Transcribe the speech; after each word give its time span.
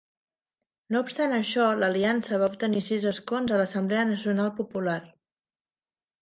No 0.93 1.01
obstant 1.07 1.35
això, 1.35 1.65
l'aliança 1.83 2.39
va 2.43 2.47
obtenir 2.53 2.81
sis 2.87 3.05
escons 3.13 3.53
a 3.53 3.61
l'Assemblea 3.61 4.07
Nacional 4.13 4.51
Popular. 4.63 4.99